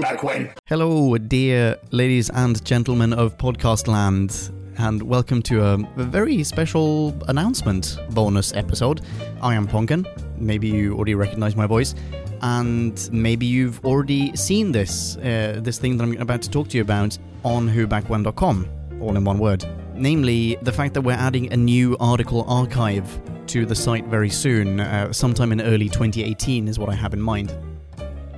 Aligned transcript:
back 0.00 0.22
when? 0.22 0.50
Hello, 0.66 1.16
dear 1.16 1.76
ladies 1.90 2.30
and 2.30 2.64
gentlemen 2.64 3.12
of 3.12 3.36
podcast 3.38 3.86
land, 3.86 4.50
and 4.78 5.02
welcome 5.02 5.40
to 5.42 5.62
a, 5.64 5.74
a 5.96 6.04
very 6.04 6.42
special 6.42 7.14
announcement 7.28 7.98
bonus 8.10 8.52
episode. 8.54 9.02
I 9.40 9.54
am 9.54 9.66
Ponkin. 9.68 10.06
Maybe 10.36 10.68
you 10.68 10.94
already 10.94 11.14
recognize 11.14 11.54
my 11.56 11.66
voice, 11.66 11.94
and 12.42 13.08
maybe 13.12 13.46
you've 13.46 13.84
already 13.84 14.34
seen 14.36 14.72
this 14.72 15.16
uh, 15.18 15.60
this 15.62 15.78
thing 15.78 15.96
that 15.96 16.04
I'm 16.04 16.16
about 16.20 16.42
to 16.42 16.50
talk 16.50 16.68
to 16.68 16.76
you 16.76 16.82
about 16.82 17.16
on 17.44 17.68
whobackwhen.com, 17.68 18.68
all 19.00 19.16
in 19.16 19.24
one 19.24 19.38
word. 19.38 19.64
Namely, 19.94 20.56
the 20.62 20.72
fact 20.72 20.94
that 20.94 21.02
we're 21.02 21.12
adding 21.12 21.52
a 21.52 21.56
new 21.56 21.96
article 22.00 22.44
archive 22.48 23.20
to 23.48 23.66
the 23.66 23.74
site 23.74 24.06
very 24.06 24.30
soon, 24.30 24.80
uh, 24.80 25.12
sometime 25.12 25.52
in 25.52 25.60
early 25.60 25.88
2018 25.88 26.68
is 26.68 26.78
what 26.78 26.88
I 26.88 26.94
have 26.94 27.12
in 27.14 27.20
mind. 27.20 27.54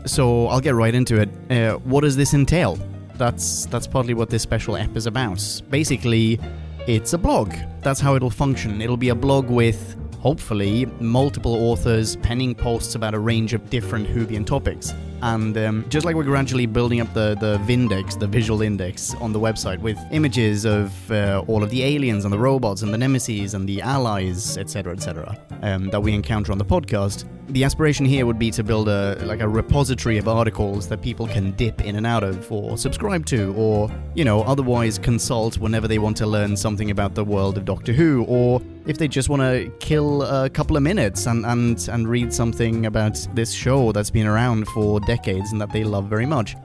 So 0.05 0.49
I'll 0.49 0.61
get 0.61 0.75
right 0.75 0.95
into 0.95 1.21
it. 1.21 1.29
Uh, 1.51 1.79
what 1.79 2.01
does 2.03 2.17
this 2.17 2.35
entail? 2.35 2.79
That's 3.15 3.67
that's 3.67 3.87
partly 3.87 4.15
what 4.15 4.31
this 4.31 4.43
special 4.43 4.77
app 4.77 4.97
is 4.97 5.07
about. 5.07 5.63
Basically, 5.71 6.41
it's 6.87 7.13
a 7.13 7.19
blog. 7.19 7.55
That's 7.83 8.01
how 8.01 8.17
it'll 8.17 8.31
function. 8.31 8.83
It'll 8.83 8.97
be 8.97 9.11
a 9.11 9.15
blog 9.15 9.49
with 9.49 9.97
hopefully 10.23 10.87
multiple 11.01 11.55
authors 11.69 12.15
penning 12.17 12.55
posts 12.55 12.95
about 12.95 13.13
a 13.13 13.19
range 13.19 13.55
of 13.55 13.69
different 13.69 14.07
Whovian 14.07 14.47
topics. 14.47 14.95
And 15.21 15.57
um, 15.59 15.85
just 15.89 16.05
like 16.07 16.15
we're 16.15 16.23
gradually 16.23 16.67
building 16.67 17.01
up 17.01 17.13
the, 17.13 17.37
the 17.41 17.59
Vindex, 17.59 18.19
the 18.19 18.27
visual 18.27 18.63
index 18.63 19.15
on 19.17 19.33
the 19.33 19.41
website 19.41 19.79
with 19.81 19.99
images 20.13 20.65
of 20.65 21.11
uh, 21.11 21.45
all 21.49 21.63
of 21.63 21.71
the 21.71 21.83
aliens 21.83 22.25
and 22.25 22.33
the 22.33 22.39
robots 22.39 22.83
and 22.83 22.95
the 22.95 22.99
nemesis 22.99 23.55
and 23.55 23.69
the 23.69 23.81
allies, 23.83 24.57
etc., 24.59 24.93
etc., 24.93 25.37
um, 25.63 25.89
that 25.91 26.01
we 26.01 26.13
encounter 26.13 26.53
on 26.53 26.59
the 26.59 26.65
podcast, 26.65 27.25
the 27.49 27.65
aspiration 27.65 28.07
here 28.07 28.25
would 28.25 28.39
be 28.39 28.51
to 28.51 28.65
build 28.65 28.89
a 28.89 29.17
like 29.25 29.41
a 29.41 29.49
repository 29.49 30.17
of 30.17 30.27
articles 30.27 30.89
that 30.89 31.03
people 31.03 31.27
can 31.27 31.51
dip 31.53 31.85
in 31.85 31.97
and 31.97 32.07
out 32.07 32.25
of 32.25 32.51
or 32.51 32.79
subscribe 32.79 33.27
to 33.27 33.53
or 33.57 33.91
you 34.15 34.25
know 34.25 34.43
otherwise 34.45 34.99
consult 34.99 35.59
whenever 35.59 35.87
they 35.87 35.99
want 35.99 36.17
to 36.17 36.27
learn 36.27 36.57
something 36.57 36.91
about 36.91 37.15
the 37.15 37.25
world 37.25 37.59
of 37.59 37.65
Doctor 37.65 37.93
Who 37.93 38.25
or 38.27 38.61
if 38.87 38.99
they 38.99 39.09
just 39.09 39.29
want 39.29 39.43
to 39.43 39.71
kill 39.81 40.23
a 40.23 40.51
couple 40.51 40.77
of 40.77 40.83
minutes 40.83 41.27
and, 41.27 41.45
and 41.47 41.89
and 41.89 42.09
read 42.09 42.33
something 42.33 42.87
about 42.87 43.27
this 43.35 43.53
show 43.53 43.93
that's 43.93 44.11
been 44.11 44.27
around 44.27 44.67
for 44.69 45.01
decades 45.01 45.53
and 45.53 45.61
that 45.61 45.73
they 45.73 45.85
love 45.85 46.07
very 46.07 46.27
much. 46.27 46.57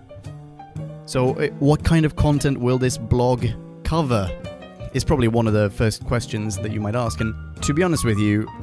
So 1.06 1.36
uh, 1.36 1.48
what 1.60 1.84
kind 1.84 2.06
of 2.06 2.16
content 2.16 2.60
will 2.60 2.78
this 2.78 2.98
blog 2.98 3.46
cover? 3.84 4.30
Is 4.94 5.04
probably 5.04 5.28
one 5.28 5.48
of 5.48 5.54
the 5.54 5.70
first 5.70 6.06
questions 6.06 6.58
that 6.58 6.72
you 6.72 6.80
might 6.80 6.96
ask 6.96 7.20
and 7.20 7.36
to 7.62 7.74
be 7.74 7.84
honest 7.84 8.06
with 8.06 8.18
you, 8.18 8.48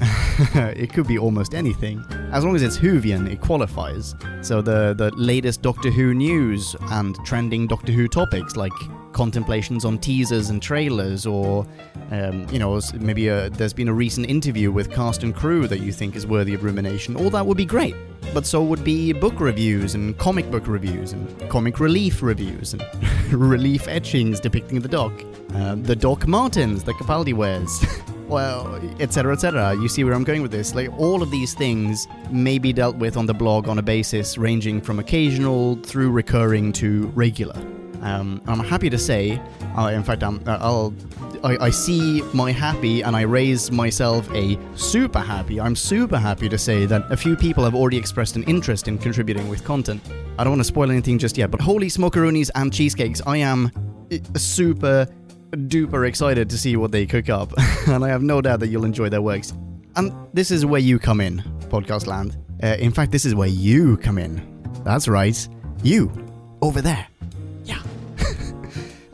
it 0.55 0.92
could 0.92 1.06
be 1.06 1.19
almost 1.19 1.55
anything. 1.55 2.05
As 2.32 2.44
long 2.44 2.56
as 2.56 2.62
it's 2.62 2.78
Whovian, 2.78 3.30
it 3.30 3.41
qualifies. 3.41 4.14
So 4.41 4.62
the, 4.62 4.94
the 4.94 5.10
latest 5.16 5.62
Doctor 5.62 5.91
Who 5.91 6.14
news 6.14 6.75
and 6.91 7.16
trending 7.25 7.66
Doctor 7.66 7.92
Who 7.92 8.08
topics 8.08 8.56
like 8.56 8.72
contemplations 9.15 9.84
on 9.84 9.98
teasers 9.98 10.51
and 10.51 10.61
trailers, 10.61 11.25
or, 11.25 11.67
um, 12.11 12.47
you 12.51 12.59
know, 12.59 12.79
maybe 12.98 13.29
a, 13.29 13.48
there's 13.51 13.73
been 13.73 13.89
a 13.89 13.95
recent 13.95 14.29
interview 14.29 14.71
with 14.71 14.91
cast 14.91 15.23
and 15.23 15.34
crew 15.34 15.67
that 15.69 15.81
you 15.81 15.93
think 15.93 16.17
is 16.17 16.27
worthy 16.27 16.53
of 16.53 16.62
rumination, 16.62 17.17
all 17.17 17.31
that 17.31 17.47
would 17.47 17.56
be 17.56 17.65
great. 17.65 17.95
But 18.34 18.45
so 18.45 18.62
would 18.62 18.84
be 18.84 19.12
book 19.12 19.41
reviews 19.41 19.95
and 19.95 20.19
comic 20.19 20.51
book 20.51 20.67
reviews 20.67 21.12
and 21.12 21.48
comic 21.48 21.81
relief 21.81 22.23
reviews 22.23 22.75
and 22.75 22.83
relief 23.33 23.87
etchings 23.89 24.41
depicting 24.41 24.81
the 24.81 24.89
Doc. 24.89 25.12
Uh, 25.55 25.77
the 25.77 25.95
Doc 25.95 26.27
Martens 26.27 26.83
that 26.84 26.97
Capaldi 26.97 27.33
wears. 27.33 27.84
well, 28.28 28.75
etc., 28.99 29.34
etc. 29.34 29.75
You 29.77 29.89
see 29.89 30.03
where 30.03 30.15
I'm 30.15 30.25
going 30.25 30.43
with 30.43 30.51
this? 30.51 30.75
Like, 30.75 30.93
all 30.99 31.23
of 31.23 31.31
these 31.31 31.55
things 31.55 32.09
may 32.31 32.59
be 32.59 32.73
dealt 32.73 32.97
with 32.97 33.17
on 33.17 33.27
the 33.27 33.34
blog 33.34 33.69
on 33.69 33.78
a 33.78 33.83
basis 33.83 34.37
ranging 34.37 34.81
from 34.81 34.99
occasional 34.99 35.77
through 35.77 36.11
recurring 36.11 36.73
to 36.75 37.06
regular. 37.15 37.84
Um, 38.05 38.42
I'm 38.47 38.60
happy 38.60 38.91
to 38.91 38.98
say, 38.98 39.41
uh, 39.78 39.86
in 39.86 40.02
fact, 40.05 40.22
I'm, 40.22 40.36
uh, 40.47 40.58
I'll, 40.60 40.94
I, 41.42 41.56
I 41.56 41.70
see 41.70 42.20
my 42.34 42.53
happy 42.53 43.00
and 43.00 43.16
I 43.16 43.22
raise 43.22 43.72
myself 43.72 44.31
a 44.34 44.59
super 44.76 45.20
happy. 45.20 45.59
I'm 45.59 45.75
super 45.75 46.19
happy 46.19 46.50
to 46.50 46.59
say 46.59 46.84
that 46.84 47.10
a 47.10 47.16
few 47.16 47.34
people 47.34 47.64
have 47.64 47.75
already 47.75 47.97
expressed 47.97 48.37
an 48.37 48.43
interest 48.44 48.88
in 48.88 48.98
contributing 48.98 49.48
with 49.48 49.64
content. 49.64 50.03
I 50.38 50.44
don't 50.44 50.53
want 50.53 50.60
to 50.60 50.64
spoil 50.64 50.91
anything 50.91 51.19
just 51.19 51.38
yet, 51.38 51.50
but 51.50 51.62
holy 51.62 51.87
smokeroonies 51.87 52.50
and 52.54 52.70
cheesecakes, 52.70 53.22
I 53.26 53.38
am 53.38 53.72
uh, 54.12 54.19
super 54.38 55.06
duper 55.53 56.06
excited 56.06 56.50
to 56.50 56.59
see 56.59 56.76
what 56.76 56.93
they 56.93 57.06
cook 57.06 57.31
up, 57.31 57.54
and 57.88 58.04
I 58.04 58.09
have 58.09 58.22
no 58.22 58.43
doubt 58.43 58.60
that 58.60 58.69
you'll 58.69 58.84
enjoy 58.84 59.09
their 59.09 59.22
works. 59.22 59.54
And 59.97 60.12
this 60.34 60.50
is 60.50 60.66
where 60.66 60.81
you 60.81 60.98
come 60.98 61.22
in, 61.22 61.38
podcast 61.70 62.06
land. 62.06 62.37
Uh, 62.62 62.76
in 62.78 62.93
fact, 62.93 63.12
this 63.12 63.25
is 63.25 63.34
where 63.34 63.48
you 63.48 63.97
come 63.97 64.19
in. 64.19 64.43
That's 64.84 65.09
right, 65.09 65.48
you 65.82 66.12
over 66.60 66.82
there. 66.82 67.06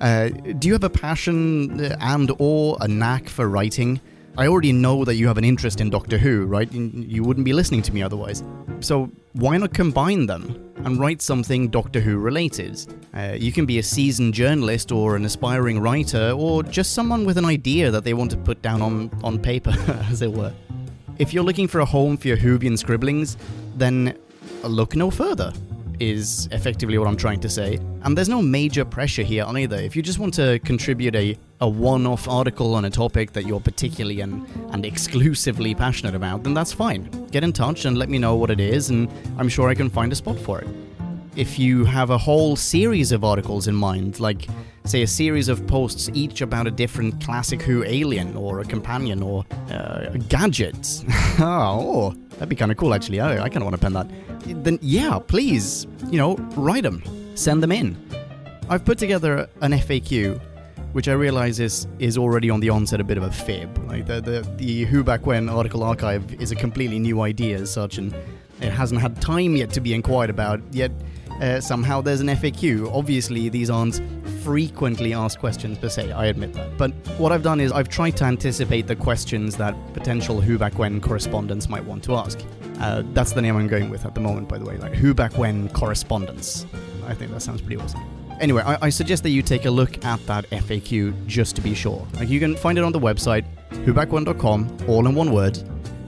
Uh, 0.00 0.28
do 0.58 0.66
you 0.66 0.72
have 0.72 0.84
a 0.84 0.90
passion 0.90 1.80
and 2.00 2.32
or 2.38 2.76
a 2.80 2.88
knack 2.88 3.28
for 3.28 3.48
writing? 3.48 4.00
I 4.38 4.46
already 4.46 4.72
know 4.72 5.04
that 5.04 5.16
you 5.16 5.26
have 5.26 5.36
an 5.36 5.44
interest 5.44 5.80
in 5.80 5.90
Doctor 5.90 6.16
Who, 6.16 6.46
right? 6.46 6.72
You 6.72 7.22
wouldn't 7.22 7.44
be 7.44 7.52
listening 7.52 7.82
to 7.82 7.92
me 7.92 8.02
otherwise. 8.02 8.42
So 8.80 9.10
why 9.34 9.58
not 9.58 9.74
combine 9.74 10.26
them 10.26 10.72
and 10.84 10.98
write 10.98 11.20
something 11.20 11.68
Doctor 11.68 12.00
Who 12.00 12.16
related? 12.16 12.86
Uh, 13.12 13.36
you 13.38 13.52
can 13.52 13.66
be 13.66 13.78
a 13.78 13.82
seasoned 13.82 14.32
journalist 14.32 14.92
or 14.92 15.16
an 15.16 15.24
aspiring 15.26 15.80
writer 15.80 16.30
or 16.30 16.62
just 16.62 16.94
someone 16.94 17.26
with 17.26 17.36
an 17.36 17.44
idea 17.44 17.90
that 17.90 18.04
they 18.04 18.14
want 18.14 18.30
to 18.30 18.38
put 18.38 18.62
down 18.62 18.80
on, 18.80 19.10
on 19.22 19.38
paper, 19.38 19.74
as 20.10 20.22
it 20.22 20.32
were. 20.32 20.52
If 21.18 21.34
you're 21.34 21.44
looking 21.44 21.68
for 21.68 21.80
a 21.80 21.84
home 21.84 22.16
for 22.16 22.28
your 22.28 22.38
Whovian 22.38 22.78
scribblings, 22.78 23.36
then 23.76 24.16
look 24.62 24.96
no 24.96 25.10
further 25.10 25.52
is 26.00 26.48
effectively 26.50 26.98
what 26.98 27.06
I'm 27.06 27.16
trying 27.16 27.40
to 27.40 27.48
say. 27.48 27.78
And 28.02 28.16
there's 28.16 28.28
no 28.28 28.42
major 28.42 28.84
pressure 28.84 29.22
here 29.22 29.44
on 29.44 29.56
either. 29.56 29.76
If 29.76 29.94
you 29.94 30.02
just 30.02 30.18
want 30.18 30.34
to 30.34 30.58
contribute 30.60 31.14
a, 31.14 31.36
a 31.60 31.68
one 31.68 32.06
off 32.06 32.26
article 32.26 32.74
on 32.74 32.86
a 32.86 32.90
topic 32.90 33.32
that 33.34 33.46
you're 33.46 33.60
particularly 33.60 34.22
and, 34.22 34.46
and 34.72 34.84
exclusively 34.86 35.74
passionate 35.74 36.14
about, 36.14 36.42
then 36.42 36.54
that's 36.54 36.72
fine. 36.72 37.04
Get 37.30 37.44
in 37.44 37.52
touch 37.52 37.84
and 37.84 37.98
let 37.98 38.08
me 38.08 38.18
know 38.18 38.34
what 38.34 38.50
it 38.50 38.60
is, 38.60 38.88
and 38.88 39.08
I'm 39.38 39.48
sure 39.48 39.68
I 39.68 39.74
can 39.74 39.90
find 39.90 40.10
a 40.10 40.16
spot 40.16 40.38
for 40.38 40.60
it. 40.60 40.68
If 41.36 41.58
you 41.58 41.84
have 41.84 42.10
a 42.10 42.18
whole 42.18 42.56
series 42.56 43.12
of 43.12 43.22
articles 43.22 43.68
in 43.68 43.74
mind, 43.74 44.18
like, 44.18 44.48
say, 44.84 45.02
a 45.02 45.06
series 45.06 45.48
of 45.48 45.64
posts 45.66 46.10
each 46.12 46.40
about 46.40 46.66
a 46.66 46.70
different 46.70 47.22
classic 47.22 47.62
Who 47.62 47.84
alien 47.84 48.36
or 48.36 48.60
a 48.60 48.64
companion 48.64 49.22
or 49.22 49.44
uh, 49.70 50.06
a 50.12 50.18
gadget, 50.18 51.04
oh, 51.38 52.14
that'd 52.40 52.48
be 52.48 52.56
kind 52.56 52.72
of 52.72 52.78
cool 52.78 52.94
actually. 52.94 53.20
I, 53.20 53.44
I 53.44 53.48
kind 53.50 53.58
of 53.58 53.64
want 53.64 53.74
to 53.74 53.78
pen 53.78 53.92
that 53.92 54.10
then 54.46 54.78
yeah, 54.82 55.18
please, 55.18 55.86
you 56.10 56.18
know, 56.18 56.36
write 56.56 56.82
them, 56.82 57.02
send 57.36 57.62
them 57.62 57.72
in. 57.72 57.96
I've 58.68 58.84
put 58.84 58.98
together 58.98 59.48
an 59.60 59.72
FAQ, 59.72 60.40
which 60.92 61.08
I 61.08 61.12
realize 61.12 61.60
is, 61.60 61.86
is 61.98 62.16
already 62.16 62.50
on 62.50 62.60
the 62.60 62.70
onset 62.70 63.00
a 63.00 63.04
bit 63.04 63.18
of 63.18 63.24
a 63.24 63.30
fib. 63.30 63.76
Like 63.88 64.06
the, 64.06 64.20
the, 64.20 64.48
the 64.56 64.84
Who 64.84 65.02
Back 65.02 65.26
When 65.26 65.48
article 65.48 65.82
archive 65.82 66.40
is 66.40 66.52
a 66.52 66.56
completely 66.56 66.98
new 66.98 67.20
idea 67.20 67.58
as 67.58 67.72
such, 67.72 67.98
and 67.98 68.14
it 68.60 68.70
hasn't 68.70 69.00
had 69.00 69.20
time 69.20 69.56
yet 69.56 69.70
to 69.70 69.80
be 69.80 69.94
inquired 69.94 70.30
about, 70.30 70.60
yet 70.70 70.92
uh, 71.40 71.60
somehow 71.60 72.00
there's 72.00 72.20
an 72.20 72.28
FAQ. 72.28 72.92
Obviously, 72.94 73.48
these 73.48 73.70
aren't 73.70 74.00
frequently 74.42 75.12
asked 75.12 75.38
questions 75.38 75.78
per 75.78 75.88
se, 75.88 76.12
I 76.12 76.26
admit 76.26 76.52
that. 76.54 76.76
But 76.78 76.92
what 77.18 77.32
I've 77.32 77.42
done 77.42 77.60
is 77.60 77.72
I've 77.72 77.88
tried 77.88 78.16
to 78.18 78.24
anticipate 78.24 78.86
the 78.86 78.96
questions 78.96 79.56
that 79.56 79.74
potential 79.92 80.40
Who 80.40 80.58
Back 80.58 80.78
When 80.78 81.00
correspondents 81.00 81.68
might 81.68 81.84
want 81.84 82.02
to 82.04 82.14
ask. 82.14 82.38
Uh, 82.80 83.02
that's 83.12 83.32
the 83.32 83.42
name 83.42 83.56
I'm 83.56 83.68
going 83.68 83.90
with 83.90 84.06
at 84.06 84.14
the 84.14 84.20
moment, 84.20 84.48
by 84.48 84.58
the 84.58 84.64
way. 84.64 84.76
Like 84.78 84.94
Who 84.94 85.14
Back 85.14 85.36
When 85.36 85.68
correspondence. 85.70 86.66
I 87.06 87.14
think 87.14 87.30
that 87.32 87.40
sounds 87.40 87.60
pretty 87.60 87.76
awesome. 87.76 88.00
Anyway, 88.40 88.62
I, 88.62 88.86
I, 88.86 88.88
suggest 88.88 89.22
that 89.24 89.30
you 89.30 89.42
take 89.42 89.66
a 89.66 89.70
look 89.70 90.02
at 90.02 90.24
that 90.26 90.48
FAQ 90.48 91.26
just 91.26 91.56
to 91.56 91.62
be 91.62 91.74
sure. 91.74 92.06
Like 92.14 92.30
you 92.30 92.40
can 92.40 92.56
find 92.56 92.78
it 92.78 92.84
on 92.84 92.92
the 92.92 92.98
website, 92.98 93.44
whobackwhen.com, 93.84 94.78
all 94.88 95.06
in 95.06 95.14
one 95.14 95.30
word. 95.30 95.58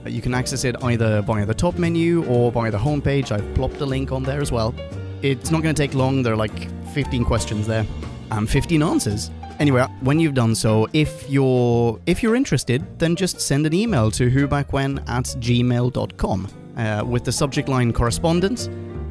You 0.07 0.21
can 0.21 0.33
access 0.33 0.63
it 0.63 0.75
either 0.83 1.21
via 1.21 1.45
the 1.45 1.53
top 1.53 1.77
menu 1.77 2.25
or 2.25 2.51
via 2.51 2.71
the 2.71 2.79
homepage. 2.79 3.31
I've 3.31 3.53
plopped 3.53 3.79
a 3.81 3.85
link 3.85 4.11
on 4.11 4.23
there 4.23 4.41
as 4.41 4.51
well. 4.51 4.73
It's 5.21 5.51
not 5.51 5.61
going 5.61 5.75
to 5.75 5.81
take 5.81 5.93
long. 5.93 6.23
There 6.23 6.33
are 6.33 6.37
like 6.37 6.69
15 6.93 7.23
questions 7.23 7.67
there 7.67 7.85
and 8.31 8.49
15 8.49 8.81
answers. 8.83 9.31
Anyway, 9.59 9.85
when 10.01 10.19
you've 10.19 10.33
done 10.33 10.55
so, 10.55 10.87
if 10.93 11.29
you're 11.29 11.99
if 12.05 12.23
you're 12.23 12.35
interested, 12.35 12.83
then 12.99 13.15
just 13.15 13.39
send 13.39 13.65
an 13.65 13.73
email 13.73 14.09
to 14.11 14.29
whobackwhen 14.29 14.97
at 15.07 15.25
gmail.com 15.39 16.47
uh, 16.77 17.03
with 17.05 17.23
the 17.23 17.31
subject 17.31 17.69
line 17.69 17.93
correspondence 17.93 18.67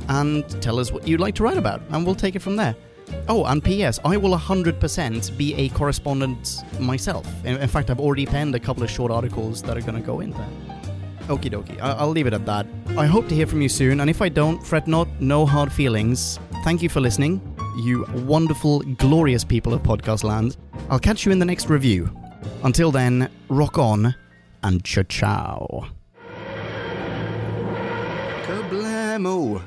and 0.09 0.49
tell 0.61 0.81
us 0.81 0.91
what 0.91 1.06
you'd 1.06 1.20
like 1.20 1.35
to 1.37 1.44
write 1.44 1.56
about, 1.56 1.81
and 1.91 2.05
we'll 2.05 2.14
take 2.17 2.35
it 2.35 2.41
from 2.43 2.56
there. 2.56 2.75
Oh, 3.29 3.44
and 3.44 3.62
P.S. 3.62 4.00
I 4.05 4.17
will 4.17 4.37
100% 4.37 5.37
be 5.38 5.55
a 5.55 5.69
correspondent 5.70 6.62
myself. 6.81 7.26
In, 7.44 7.56
in 7.59 7.69
fact, 7.69 7.91
I've 7.91 8.00
already 8.00 8.26
penned 8.26 8.55
a 8.55 8.61
couple 8.61 8.82
of 8.82 8.91
short 8.91 9.12
articles 9.12 9.62
that 9.62 9.76
are 9.76 9.81
going 9.81 9.94
to 9.94 10.00
go 10.00 10.20
in 10.20 10.31
there. 10.31 10.49
Okie 11.29 11.50
dokie, 11.53 11.81
I- 11.81 11.93
I'll 11.93 12.09
leave 12.09 12.26
it 12.26 12.32
at 12.32 12.44
that. 12.47 12.67
I 12.97 13.06
hope 13.06 13.29
to 13.29 13.35
hear 13.35 13.47
from 13.47 13.62
you 13.62 13.69
soon, 13.69 14.00
and 14.00 14.11
if 14.11 14.20
I 14.23 14.29
don't, 14.29 14.64
fret 14.67 14.88
not, 14.88 15.09
no 15.20 15.47
hard 15.47 15.73
feelings. 15.73 16.41
Thank 16.64 16.82
you 16.82 16.88
for 16.88 17.00
listening, 17.00 17.41
you 17.77 18.05
wonderful, 18.27 18.81
glorious 18.81 19.45
people 19.45 19.75
of 19.75 19.83
podcast 19.83 20.25
land. 20.25 20.57
I'll 20.91 20.99
catch 20.99 21.25
you 21.25 21.33
in 21.33 21.39
the 21.39 21.45
next 21.45 21.69
review. 21.69 22.11
Until 22.65 22.91
then, 22.91 23.31
rock 23.49 23.79
on 23.79 24.15
and 24.63 24.85
ciao 24.85 25.03
ciao. 25.03 26.01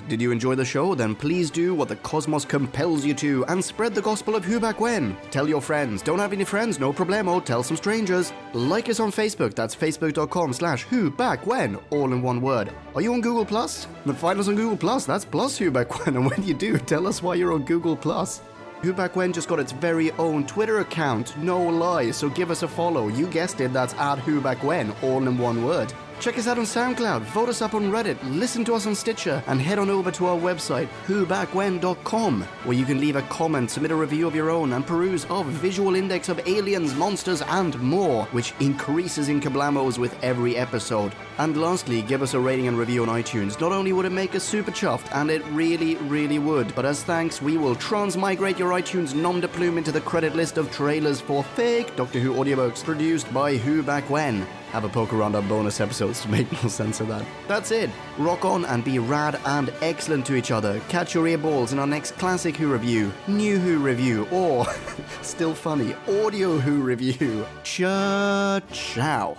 Did 0.08 0.22
you 0.22 0.32
enjoy 0.32 0.56
the 0.56 0.66
show? 0.66 0.96
Then 0.96 1.14
please 1.14 1.52
do 1.52 1.76
what 1.76 1.88
the 1.88 1.96
cosmos 1.98 2.46
compels 2.46 3.06
you 3.06 3.14
to 3.16 3.46
and 3.46 3.64
spread 3.64 3.94
the 3.94 4.02
gospel 4.02 4.36
of 4.36 4.44
who 4.44 4.60
back 4.60 4.80
when. 4.80 5.16
Tell 5.30 5.48
your 5.48 5.62
friends. 5.62 6.02
Don't 6.02 6.20
have 6.20 6.34
any 6.34 6.44
friends? 6.44 6.80
No 6.80 6.92
problemo. 6.92 7.44
Tell 7.44 7.62
some 7.62 7.78
strangers. 7.78 8.34
Like 8.54 8.90
us 8.90 9.00
on 9.00 9.12
Facebook. 9.12 9.54
That's 9.54 9.76
facebook.com 9.76 10.54
slash 10.54 10.84
who 10.84 11.12
back 11.12 11.46
when, 11.46 11.76
all 11.92 12.12
in 12.12 12.22
one 12.22 12.42
word. 12.42 12.72
Are 12.96 13.02
you 13.02 13.14
on 13.14 13.22
Google 13.22 13.46
Plus? 13.46 13.88
Then 14.06 14.16
find 14.16 14.40
us 14.40 14.48
on 14.48 14.56
Google 14.56 14.78
Plus. 14.78 15.06
That's 15.06 15.26
plus 15.26 15.58
who 15.58 15.70
back 15.70 16.00
when. 16.06 16.16
And 16.16 16.30
when 16.30 16.44
you 16.44 16.54
do, 16.54 16.78
tell 16.78 17.06
us 17.06 17.22
why 17.22 17.36
you're 17.36 17.54
on 17.54 17.66
Google 17.66 17.96
Plus. 17.96 18.42
Who 18.82 18.94
Back 18.94 19.16
When 19.16 19.34
just 19.34 19.48
got 19.48 19.60
its 19.60 19.72
very 19.72 20.12
own 20.12 20.46
Twitter 20.46 20.80
account, 20.80 21.36
no 21.38 21.60
lie, 21.60 22.12
so 22.12 22.30
give 22.30 22.52
us 22.52 22.62
a 22.62 22.68
follow. 22.68 23.08
You 23.08 23.26
guessed 23.26 23.60
it, 23.60 23.74
that's 23.74 23.96
at 23.96 24.20
Who 24.20 24.40
Back 24.40 24.64
When, 24.64 24.92
all 25.02 25.28
in 25.28 25.40
one 25.40 25.66
word. 25.66 25.92
Check 26.20 26.38
us 26.40 26.48
out 26.48 26.58
on 26.58 26.64
SoundCloud, 26.64 27.22
vote 27.22 27.50
us 27.50 27.62
up 27.62 27.74
on 27.74 27.92
Reddit, 27.92 28.18
listen 28.24 28.66
to 28.66 28.74
us 28.74 28.88
on 28.88 28.96
Stitcher, 28.96 29.44
and 29.48 29.62
head 29.62 29.78
on 29.78 29.90
over 29.90 30.12
to 30.12 30.26
our 30.28 30.38
website, 30.38 30.88
whobackwhen.com, 31.08 32.42
where 32.64 32.78
you 32.78 32.86
can 32.86 33.00
leave 33.00 33.16
a 33.16 33.22
comment, 33.24 33.70
submit 33.70 33.92
a 33.92 33.96
review 33.96 34.26
of 34.26 34.34
your 34.34 34.50
own, 34.50 34.74
and 34.74 34.88
peruse 34.88 35.26
our 35.26 35.44
visual 35.44 35.94
index 35.94 36.30
of 36.30 36.40
aliens, 36.48 36.96
monsters, 36.96 37.42
and 37.44 37.80
more, 37.80 38.26
which 38.28 38.54
increases 38.60 39.30
in 39.30 39.40
kablamos 39.40 40.00
with 40.00 40.18
every 40.24 40.56
episode. 40.56 41.14
And 41.38 41.58
lastly, 41.58 42.02
give 42.02 42.22
us 42.22 42.34
a 42.34 42.40
rating 42.40 42.68
and 42.68 42.78
review 42.78 43.04
on 43.04 43.10
iTunes. 43.10 43.60
Not 43.60 43.74
only 43.74 43.94
would 43.94 44.06
it 44.06 44.12
make 44.12 44.36
us 44.36 44.44
super 44.44 44.72
chuffed, 44.72 45.14
and 45.14 45.30
it 45.30 45.46
really, 45.48 45.96
really 45.96 46.40
would, 46.40 46.74
but 46.74 46.86
as 46.86 47.04
thanks, 47.04 47.42
we 47.42 47.58
will 47.58 47.76
transmigrate 47.76 48.58
your 48.58 48.72
iTunes 48.72 49.14
nom 49.14 49.42
de 49.42 49.48
plume 49.48 49.78
into 49.78 49.92
the 49.92 50.02
credit 50.02 50.36
list 50.36 50.58
of 50.58 50.72
trailers 50.72 51.22
for 51.22 51.44
fake 51.44 51.96
Doctor 51.96 52.20
Who 52.20 52.34
audiobooks 52.34 52.84
produced 52.84 53.32
by 53.34 53.58
Who 53.58 53.84
Back 53.84 54.10
When 54.10 54.48
have 54.72 54.84
a 54.84 54.90
poke 54.90 55.14
around 55.14 55.36
our 55.36 55.42
bonus 55.42 55.80
episodes 55.80 56.22
to 56.22 56.30
make 56.30 56.52
more 56.52 56.70
sense 56.70 57.00
of 57.00 57.08
that. 57.08 57.26
That's 57.48 57.72
it. 57.72 57.90
Rock 58.18 58.46
on 58.46 58.66
and 58.66 58.84
be 58.84 59.00
rad 59.00 59.40
and 59.46 59.72
excellent 59.82 60.26
to 60.28 60.36
each 60.36 60.52
other. 60.52 60.80
Catch 60.90 61.14
your 61.14 61.28
ear 61.28 61.38
balls 61.38 61.74
in 61.74 61.80
our 61.80 61.88
next 61.88 62.12
classic 62.18 62.56
Who 62.56 62.72
review, 62.72 63.12
new 63.28 63.58
Who 63.58 63.78
review, 63.80 64.28
or, 64.32 64.66
still 65.22 65.54
funny, 65.54 65.96
audio 66.08 66.58
Who 66.58 66.82
review. 66.82 67.46
Cha 67.64 68.60
ciao. 68.72 69.38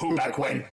Who 0.00 0.16
back 0.16 0.38
when? 0.38 0.64